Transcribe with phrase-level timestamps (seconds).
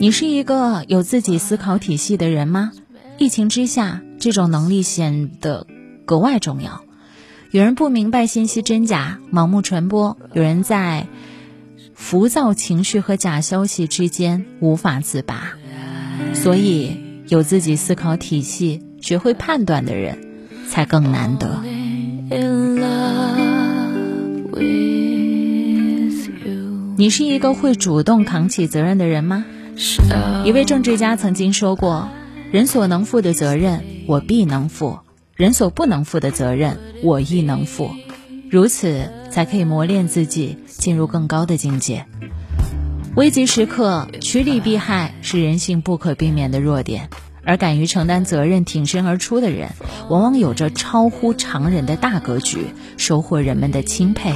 [0.00, 2.70] 你是一个有自己思考体系的人吗？
[3.18, 5.66] 疫情之下，这种能力显得
[6.04, 6.82] 格外重要。
[7.50, 11.08] 有人不明白信息真假，盲目传播；有人在
[11.94, 15.54] 浮躁情绪和假消息之间无法自拔。
[16.32, 16.96] 所以，
[17.26, 20.18] 有自己思考体系、学会判断的人，
[20.68, 21.60] 才更难得。
[26.96, 29.44] 你是一个会主动扛起责任的人吗？
[30.44, 32.08] 一位政治家曾经说过
[32.50, 35.00] ：“人所能负的责任，我必能负；
[35.36, 37.90] 人所不能负的责任，我亦能负。
[38.50, 42.06] 如此，才可以磨练自己，进入更高的境界。”
[43.14, 47.08] 危急时刻，趋利避害是人性不可避免的弱点，
[47.44, 49.70] 而敢于承担责任、挺身而出的人，
[50.08, 54.34] 往往有着超乎常人的大格局，收获人们的钦佩。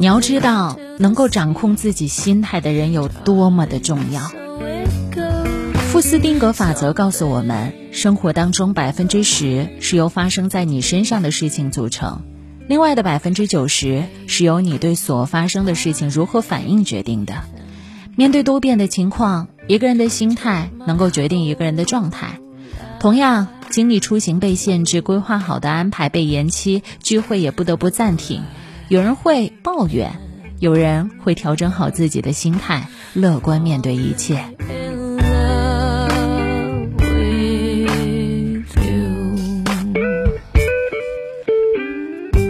[0.00, 4.32] 你要知道，能够掌控自己心态的人有多么的重要。
[5.92, 12.22] 富斯汀格法则告诉我们，生活当中百分之十是由发生在你身上的事情组成，
[12.66, 17.34] 另外的百分之九十是由你对所发生的事情如何反应决定的。
[18.16, 22.40] 面对多变的情况，一个人的心态能够决定一个人的状态。
[23.00, 28.40] 同样，经历出行被限制、规划好的安排被延期、聚会也不得不暂停。
[28.90, 30.10] 有人会抱怨，
[30.58, 34.44] 有人会调整好自己的心态，乐观面对一切。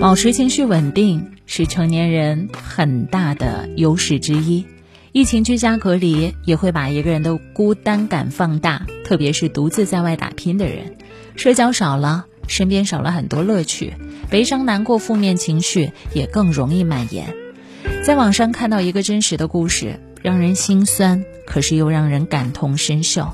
[0.00, 4.64] 保持情绪稳定是成年人很大的优势之一。
[5.12, 10.96] 疫情居家隔离也会把一个人的孤单感放大，特别是独自在外打拼的人，
[11.36, 12.24] 社交少了。
[12.48, 13.94] 身边少了很多乐趣，
[14.30, 17.34] 悲伤、难过、负面情绪也更容易蔓延。
[18.04, 23.32] 在网上看到一个真实的故事，让人心酸，可是又让人感同身受。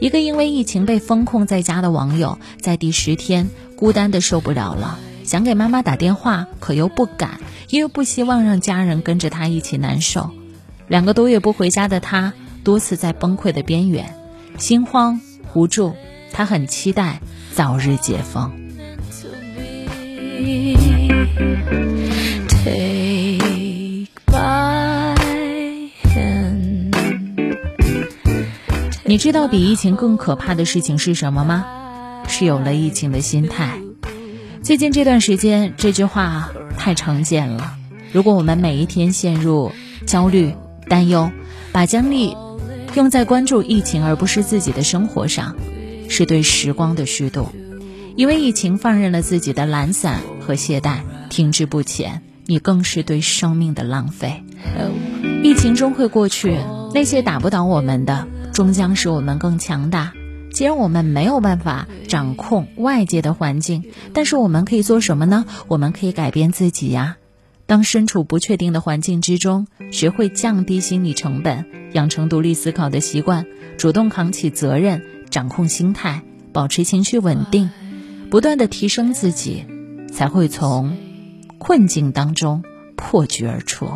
[0.00, 10.30] 一个因为疫情被封控在家的网友，在第十天孤单的受不了了，想给妈妈打电话，可又不敢，因为不希望让家人跟着他一起难受。
[10.86, 12.32] 两个多月不回家的他，
[12.64, 14.14] 多次在崩溃的边缘，
[14.56, 15.20] 心慌
[15.52, 15.94] 无助。
[16.32, 17.20] 他很期待
[17.52, 18.67] 早日解封。
[29.04, 31.64] 你知道比疫情更可怕的事情是什么吗？
[32.28, 33.80] 是有了疫情的心态。
[34.62, 37.74] 最近这段时间，这句话太常见了。
[38.12, 39.72] 如果我们每一天陷入
[40.06, 40.54] 焦虑、
[40.88, 41.32] 担忧，
[41.72, 42.36] 把精力
[42.94, 45.56] 用在关注疫情而不是自己的生活上。
[46.10, 47.50] 是对时光的虚度，
[48.18, 54.42] 因为疫情放任了自己的懒散和懈怠，停滞不前，你更是对生命的浪费。
[55.44, 56.58] 疫情终会过去，
[56.92, 60.14] 那些打不倒我们的，终将使我们更强大。
[60.50, 65.44] 既然我们没有办法掌控外界的环境，但是我们可以做什么呢？
[65.68, 67.18] 我们可以改变自己呀。
[67.66, 73.46] 当身处不确定的环境之中，学会降低心理成本，养成独立思考的习惯，
[73.76, 75.02] 主动扛起责任。
[75.30, 77.70] 掌控心态，保持情绪稳定，
[78.30, 79.64] 不断的提升自己，
[80.12, 80.96] 才会从
[81.56, 82.62] 困境当中
[82.94, 83.86] 破局而出。